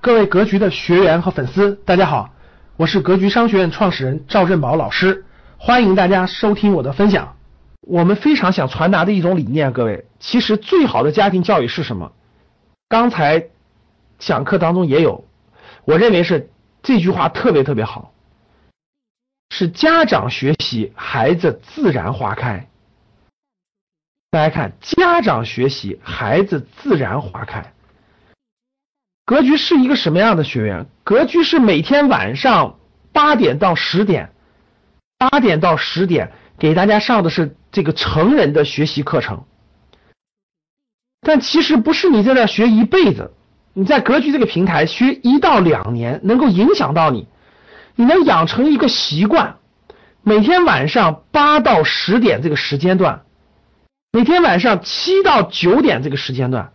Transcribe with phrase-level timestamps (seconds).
[0.00, 2.30] 各位格局的学员和粉丝，大家好，
[2.76, 5.24] 我是格局商学院创始人赵振宝老师，
[5.56, 7.36] 欢迎大家收听我的分享。
[7.80, 12.12] 我们非常想传达的一种理念，各位，其实最好的家庭教育是什么？
[12.88, 13.48] 刚才
[14.20, 15.24] 讲课当中也有，
[15.84, 16.48] 我认为是
[16.80, 18.12] 这句话特别特别好，
[19.50, 22.68] 是家长学习，孩子自然花开。
[24.30, 27.72] 大家看，家长学习，孩子自然花开。
[29.28, 30.86] 格局是一个什么样的学员？
[31.04, 32.78] 格局是每天晚上
[33.12, 34.30] 八点到十点，
[35.18, 39.44] 八点到十点给大家上的是这个成人的学习课程。
[41.20, 43.32] 但其实不是你在这学一辈子，
[43.74, 47.28] 你在格局这个平台学一到两年，能够影响到你，
[47.96, 49.56] 你能养成一个习惯，
[50.22, 53.20] 每天晚上八到十点这个时间段，
[54.10, 56.72] 每天晚上七到九点这个时间段。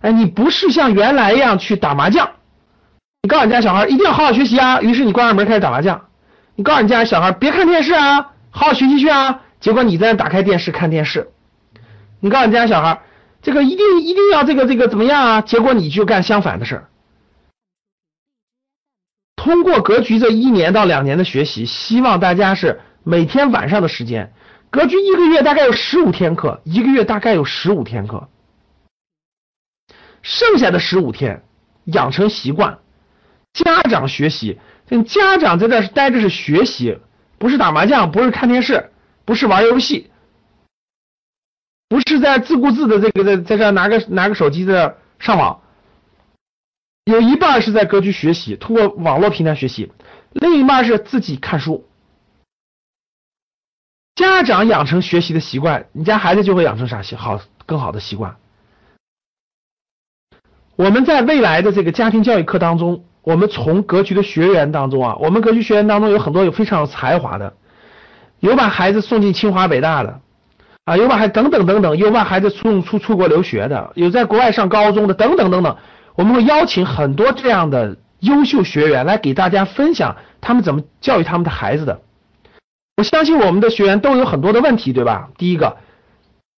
[0.00, 2.30] 哎，你不是像原来一样去打麻将，
[3.22, 6.06] 你告诉你家小孩一定要好好学习啊，于是你关上门开始打麻将。
[6.56, 11.30] 你告诉你家小孩别看电视啊，好好学习去啊，结果你在那打开电视看电视。
[12.20, 13.00] 你告诉你家小孩
[13.42, 16.88] 这个一定一定要这个这个怎么样啊，结果你就干相反的事儿。
[19.36, 24.32] 通过格局这一年到两年的学习，希望大家是每天晚上的时间，
[24.70, 28.28] 格局一个月大概有十五天课，一个月大概有十五天课。
[30.22, 31.42] 剩下的十五天
[31.84, 32.78] 养成习惯，
[33.52, 36.98] 家长学习，这家长在这待着是学习，
[37.38, 38.90] 不是打麻将，不是看电视，
[39.24, 40.10] 不是玩游戏，
[41.88, 45.60] 不是在自顾自的这个在在这拿个拿个手机在上网，
[47.04, 49.90] 有一半是在格局学习，通过网络平台学习，
[50.32, 51.86] 另一半是自己看书。
[54.14, 58.36] 家长养成学习的习惯，你家孩子就会养成啥习好更好的习惯。
[60.80, 67.52] 我们在未来的这个家庭教育课当中，我们从格局的学员当中啊，我们格局学员当中有很多有非常有才华的，
[68.38, 70.20] 有把孩子送进清华北大的，
[70.86, 75.76] 啊，有把孩等等等等，有把孩子送出出国留学的，有在国外上高中的等等等等，
[76.14, 82.00] 我们会邀请很多这样的优秀学员来给大家分享他们怎么教育他们的孩子的。
[82.96, 85.28] 我相信我们的学员都有很多的问题，对吧？
[85.36, 85.76] 第一个，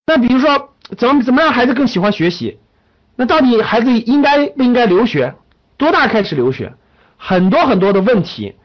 [0.07, 2.61] 那比如说怎么怎么让孩子更喜欢学习？
[3.17, 5.35] 那到底孩子应该不应该留学？
[5.77, 6.73] 多大开始留学？
[7.17, 8.57] 很多很多的问题，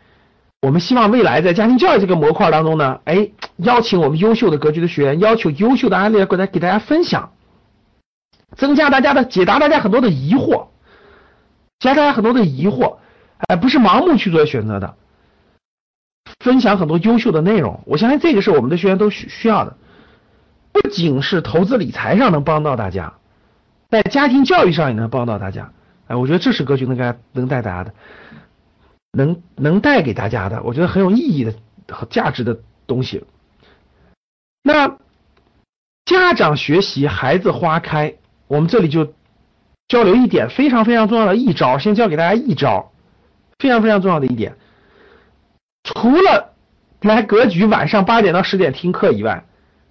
[0.62, 7.31] 我们希望未来在家庭教育这个模块当中呢，哎，邀请我们优秀的格局的学员，要求优秀的案例过来给大家分享，
[8.56, 10.68] 增加大家的解答大家很多的疑惑，
[11.80, 12.97] 加大家很多的疑惑，
[13.47, 14.96] 哎，不是盲目去做选择的，
[16.40, 19.78] 分享很多优秀的内容，我相信这个是我们的学员都需需要的，
[20.72, 23.13] 不仅是投资理财上能帮到大家。
[23.90, 25.72] 在家庭教育上也能帮到大家，
[26.08, 27.94] 哎，我觉得这是格局能该能带大家的，
[29.14, 31.53] 能能带给大家的，我觉得很有意义的
[31.90, 33.24] 和价值的东西。
[34.62, 34.98] 那
[36.06, 38.16] 家长学习，孩子花开，
[38.48, 39.14] 我们这里就
[39.88, 42.92] 交流一点非常非常重要的一招，先教给大家一招，
[43.59, 44.58] 非常非常重要的一点。
[45.84, 46.54] 除了
[47.00, 49.46] 来格局晚上八点到十点听课以外，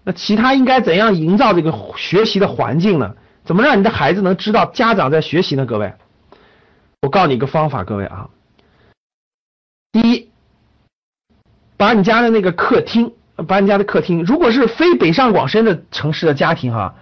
[0.05, 3.15] 那其他应该怎样营造这个学习的环境呢？
[3.47, 5.65] 怎么让你的孩子能知道家长在学习呢？
[5.65, 5.95] 各位，
[7.01, 8.29] 我告诉你一个方法，各位啊，
[9.93, 10.33] 第一，
[11.77, 13.15] 把你家的那个客厅，
[13.47, 16.97] 把你家的客厅，如果是非北上广深的城市的家庭哈，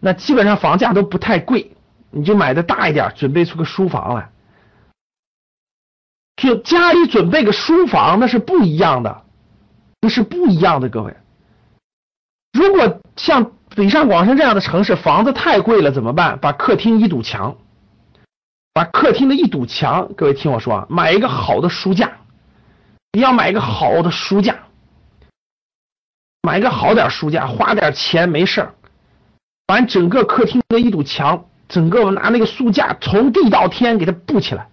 [0.00, 1.76] 那基本上房价都不太贵，
[2.10, 4.32] 你就买的大一点，准备出个书房来，
[6.34, 9.22] 就家里准备个书房，那是不一样的，
[10.00, 11.16] 那是不一样的，各位，
[12.52, 13.52] 如果像。
[13.74, 16.38] 北上广深这样的城市，房子太贵了，怎么办？
[16.38, 17.56] 把客厅一堵墙，
[18.72, 22.12] 把客厅的一堵墙，各位听我说啊，买一个好的书架，
[23.12, 24.56] 你要买一个好的书架，
[26.42, 28.74] 买一个好点书架，花点钱没事儿，
[29.66, 34.68] 把整个客厅的一堵墙，整个拿那个书架从地到天给它布起来。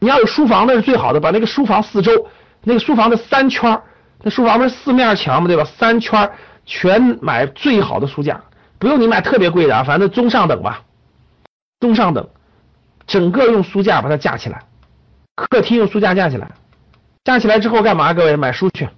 [0.00, 2.26] 你要有书房那是最好的，把那个书房四周，
[2.64, 3.80] 那个书房的三圈，
[4.22, 5.64] 那书房不是四面墙嘛，对吧？
[5.64, 6.28] 三圈。
[6.66, 8.42] 全买最好的书架，
[8.78, 10.82] 不用你买特别贵的啊，反正中上等吧，
[11.78, 12.28] 中上等，
[13.06, 14.64] 整个用书架把它架起来，
[15.36, 16.50] 客厅用书架架起来，
[17.24, 18.12] 架起来之后干嘛？
[18.12, 18.88] 各位买书去，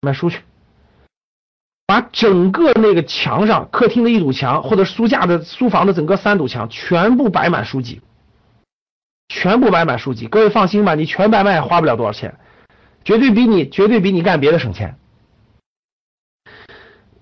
[0.00, 0.40] 买书去，
[1.86, 8.02] 把整个那个墙上，客厅的一堵墙或者书架的书房的整个三堵墙全部摆满书籍，
[9.28, 10.26] 全部摆满书籍。
[10.26, 12.34] 各位放心吧，你全摆满也花不了多少钱，
[13.04, 14.96] 绝对比你绝对比你干别的省钱。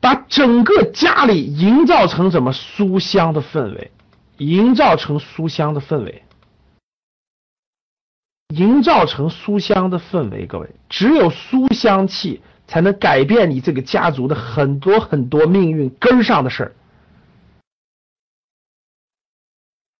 [0.02, 3.92] 把整个家里营造成什么书香的氛围，
[4.38, 6.24] 营造成书香的氛围。
[8.48, 10.44] 营造成书香的氛围。
[10.46, 16.74] 各位，只有书香气才能改变你这个家族的很多很多命运根上的事儿。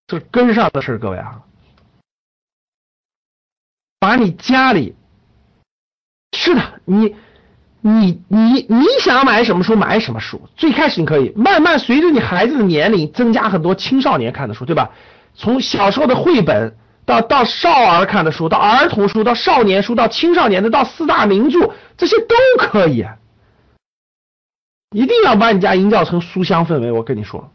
[0.09, 1.45] 这根上的事儿，各位啊，
[4.01, 4.97] 把你家里
[6.33, 7.15] 是的，你。
[7.85, 14.91] 你你你想买什么书买什么书，最开始你可以慢慢随着你孩子的年龄增加很多青少年看的书，对吧？
[15.35, 23.05] 从小时候的绘本到到少儿看的书，到儿童书，到少年书，到青少年的，到四大名著，这些都可以。
[24.95, 27.51] 一定要把你家营造成书香氛围，我跟你说。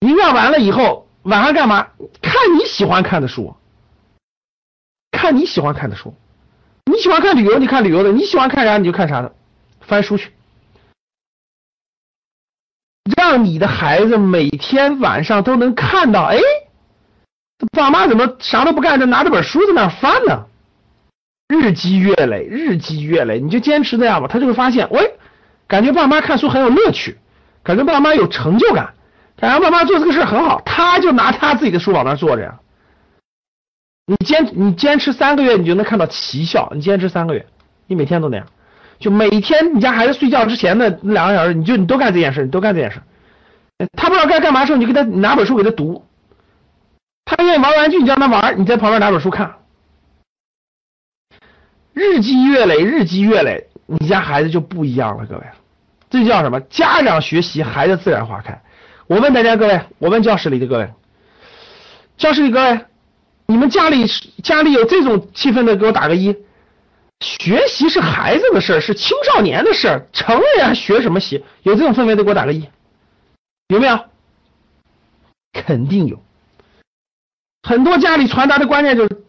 [0.00, 1.88] 营造完了以后，晚上干嘛？
[2.22, 3.56] 看你喜欢看的书，
[5.10, 6.14] 看你喜欢看的书。
[6.90, 9.34] 你喜欢看旅游，你看旅游的；你喜欢看啥，你就看啥的。
[9.80, 10.32] 翻书去，
[13.16, 16.38] 让你的孩子每天晚上都能看到，哎，
[17.72, 20.46] 爸妈怎么啥都不干，就拿着本书在那翻呢？
[21.48, 25.14] 日积月累，日积月累，你就坚持这样吧，他就会发现，喂，
[25.68, 27.18] 感觉爸妈看书很有乐趣，
[27.62, 28.94] 感觉爸妈有成就感，
[29.36, 32.58] 感觉爸妈做这个事很好，他就拿他自己的书往那坐着呀。
[34.06, 36.70] 你坚你坚持三个月，你就能看到奇效。
[36.72, 37.44] 你坚持三个月，
[37.86, 38.46] 你每天都那样，
[39.00, 43.02] 就每天你家孩子睡觉之前的两个小时，你就你都干这件事，你都干这件事。
[43.96, 46.04] 他不知道该干嘛时候，你就给他拿本书给他读。
[47.24, 49.56] 他愿意玩玩具，你叫他玩，你在旁边拿本书看。
[51.92, 55.42] 日积月累，日积月累，你家孩子就不一样了，各位。
[56.08, 56.60] 这叫什么？
[56.60, 58.62] 家长学习，孩子自然花开。
[59.08, 60.88] 我问大家各位，我问教室里的各位，
[62.16, 62.80] 教室里各位。
[63.46, 64.06] 你们家里
[64.42, 66.36] 家里有这种气氛的，给我打个一。
[67.20, 71.44] 学习是孩子的事儿，是青少年的事儿，成人还学什么习？
[71.62, 72.68] 有这种氛围的，给我打个一。
[73.68, 73.98] 有没有？
[75.52, 76.20] 肯定有。
[77.62, 79.24] 很多家里传达的观念就是，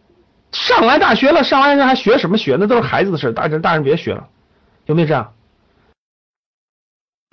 [0.52, 2.56] 上完大学了，上完还学什么学？
[2.60, 4.28] 那都是孩子的事儿，大人大人别学了。
[4.86, 5.32] 有没有这样？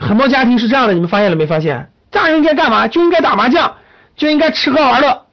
[0.04, 1.92] 很多家庭是这样的，你们发现了没发现？
[2.10, 2.88] 大人应该干嘛？
[2.88, 3.76] 就应该打麻将，
[4.16, 5.25] 就应该吃喝玩乐。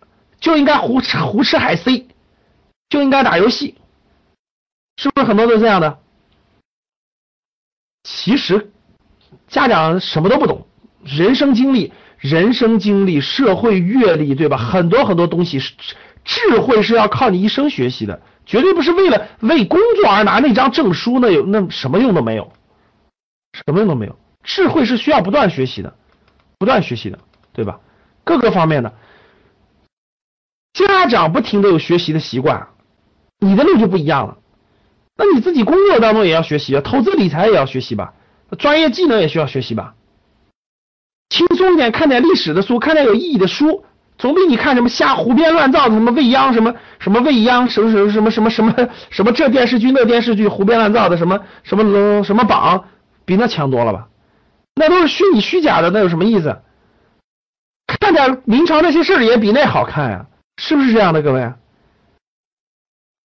[0.43, 2.09] 就应该胡吃胡吃海塞，
[2.91, 3.77] 就应该打游戏，
[4.97, 6.01] 是不是很多都是这样的？
[8.03, 8.73] 其实
[9.47, 10.67] 家长什么都不懂，
[11.05, 14.57] 人生经历、人生经历、社会阅历，对吧？
[14.57, 15.75] 很多很多东西是
[16.25, 22.53] 智慧是要靠你一生学习的，绝对不是为了为工作而拿那张证书，那有那什么用都没有，
[23.53, 24.19] 什么用都没有。
[24.43, 25.95] 智慧是需要不断学习的，
[26.59, 27.21] 不断学习的，
[27.53, 27.79] 对吧？
[28.25, 28.93] 各个方面的。
[30.73, 32.69] 家长不停的有学习的习惯，
[33.39, 34.39] 你的路就不一样了。
[35.17, 38.15] 那你自己工作当中也要学习啊，投资理财也要学习吧，
[38.59, 39.95] 专业技能也需要学习吧。
[41.29, 43.85] 轻松一点，看点历史的书，看点有意义的书，
[44.17, 52.85] 总比你看什么瞎胡编乱造的什么未央什么什么未央什么什么什么什么什么什么这电视剧那电视剧胡编乱造的什么什么什么榜，
[53.25, 54.09] 比那强多了吧？
[54.75, 56.63] 那都是虚拟虚假的，那有什么意思？
[57.87, 60.27] 看点明朝那些事儿也比那好看呀。
[60.63, 61.53] 是不是这样的，各位？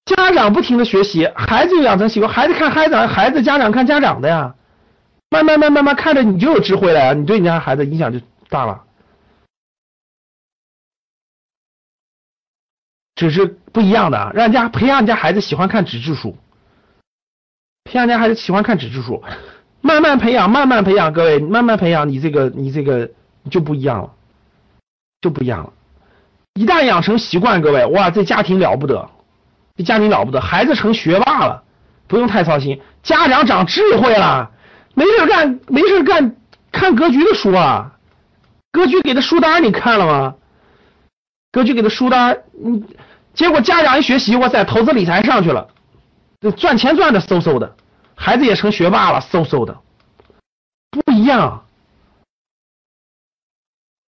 [0.05, 4.55] 家长不停的学习，孩子就养成习惯，孩子看孩子，孩子家长看家长的呀，
[5.29, 8.19] 慢慢慢慢慢看着你就有智慧了呀，你对你家孩子影响就
[8.49, 8.85] 大了。
[13.13, 16.35] 只是不一样的，让家培养你家孩子喜欢看纸质书，
[17.83, 19.23] 培养家孩子喜欢看纸质书，
[19.81, 23.11] 慢慢培养，慢慢培养，各位慢慢培养，你这个你这个
[23.51, 24.15] 就不一样了，
[25.21, 25.73] 就不一样了。
[26.57, 29.07] 一旦养成习惯，各位，哇，这家庭了不得，
[29.75, 31.63] 这家庭了不得，孩子成学霸了，
[32.07, 34.49] 不用太操心，家长长智慧了，
[34.95, 36.35] 没事干，没事干，
[36.71, 37.99] 看格局的书啊，
[38.71, 40.35] 格局给的书单你看了吗？
[41.51, 42.35] 格局给的书单，
[42.65, 42.83] 嗯，
[43.35, 45.67] 结果家长一学习，哇塞，投资理财上去了，
[46.57, 47.75] 赚钱赚的嗖嗖的，
[48.15, 49.77] 孩子也成学霸了，嗖嗖的，
[50.89, 51.63] 不一样，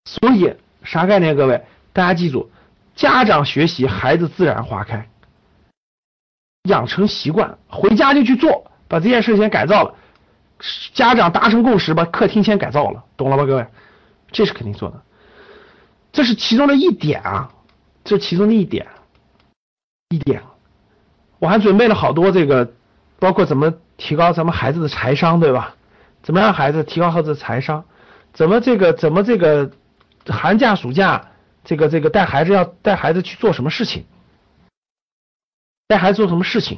[0.04, 0.52] 所以
[0.82, 1.64] 啥概念，各位？
[2.00, 2.50] 大家记住，
[2.94, 5.06] 家长学习，孩子自然花开。
[6.62, 9.94] 养成习惯，回家就去做，把这件事先改造了。
[10.94, 13.66] 家长达成共识，把客厅先改造了，懂了吧，各位？
[14.32, 15.02] 这是肯定做的，
[16.10, 17.50] 这是其中的一点啊，
[18.02, 18.86] 这是其中的一点，
[20.08, 20.42] 一点。
[21.38, 22.72] 我还准备了好多这个，
[23.18, 25.74] 包括怎么提高咱们孩子的财商，对吧？
[26.22, 27.84] 怎么让孩子提高孩子的财商？
[28.32, 28.90] 怎么这个？
[28.94, 29.70] 怎么这个？
[30.26, 31.26] 寒假暑假？
[31.70, 34.04] 这个这个带孩子要带孩子去做什么事情？
[35.86, 36.76] 带孩子做什么事情？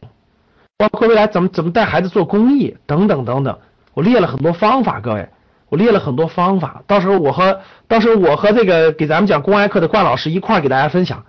[0.77, 3.59] 包括未来怎么怎么带孩子做公益等等等等，
[3.95, 5.31] 我列了很多方法，各位，
[5.71, 6.83] 我列了很多方法。
[6.87, 11.25] 到时候我和到时候我和这个给咱们讲公开课的冠老师一块儿给大家分享，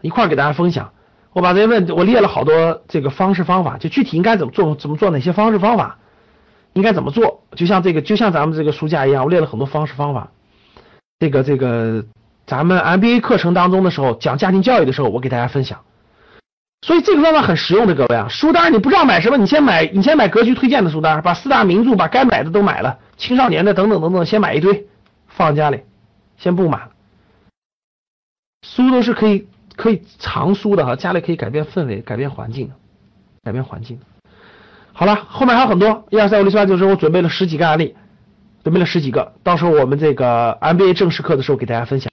[0.00, 0.90] 一块儿给大家分享。
[1.34, 5.98] 我把这些问题我列了好多这个方式方法，就具体应该怎么做，怎么做哪些方式方法，
[6.72, 10.30] 应该怎么做，就像这个就像咱们这个书架一样，我列了很多方式方法。
[11.18, 12.04] 这个这个
[12.46, 15.80] 咱们 MBA 课程当中的时候讲家庭教育的时候，我给大家分享。
[16.82, 24.86] 所以这个方法很实用的，各位啊，书单你不知道买什么，你先买你先买格局推荐的书单，把四大名著把该买的都买了，青少年的等等等等，先买一堆
[25.28, 25.80] 放家里，
[26.36, 26.90] 先不买。
[28.66, 32.70] 书都是可以可以藏书的哈，家里可以改变氛围，改变环境，
[33.42, 33.98] 改变环境。
[34.92, 37.96] 好了，后面还有很多一二三五六七八九十，我准备了十几个案例，
[38.62, 42.12] 准备了十几个，到时候我们这个 MBA 正式课的时候给大家分享。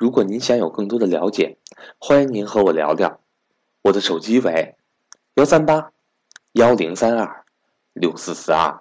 [0.00, 1.58] 如果您想有更多的了解，
[1.98, 3.20] 欢迎您和我聊聊。
[3.82, 4.74] 我的手机为。
[5.34, 5.92] 幺三八
[6.52, 7.44] 幺零三二
[7.92, 8.80] 六四四二，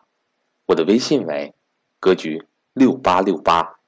[0.67, 1.53] 我的微信为
[1.99, 3.78] 格局六八六八。